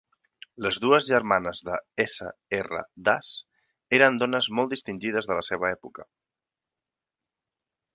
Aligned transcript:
Les 0.67 0.77
dues 0.85 1.03
germanes 1.09 1.61
de 1.67 1.75
S. 2.05 2.25
R. 2.61 2.81
Das 3.11 3.31
eren 4.01 4.21
dones 4.25 4.51
molt 4.61 4.75
distingides 4.77 5.33
de 5.33 5.41
la 5.41 5.49
seva 5.53 5.75
època. 5.79 6.13